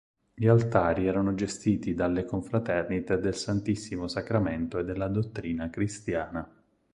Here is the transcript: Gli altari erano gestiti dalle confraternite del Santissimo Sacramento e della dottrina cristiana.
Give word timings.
Gli 0.33 0.47
altari 0.47 1.05
erano 1.05 1.35
gestiti 1.35 1.93
dalle 1.93 2.25
confraternite 2.25 3.19
del 3.19 3.35
Santissimo 3.35 4.07
Sacramento 4.07 4.79
e 4.79 4.83
della 4.83 5.07
dottrina 5.07 5.69
cristiana. 5.69 6.49